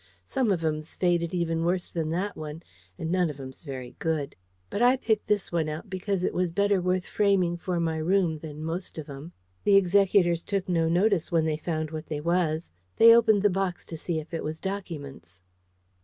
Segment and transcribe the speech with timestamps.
[0.25, 2.63] Some of 'em's faded even worse than that one,
[2.97, 4.35] and none of 'em's very good;
[4.71, 8.39] but I picked this one out because it was better worth framing for my room
[8.39, 9.31] than most of 'em.
[9.63, 12.71] The executors took no notice when they found what they was.
[12.97, 15.39] They opened the box to see if it was dockyments."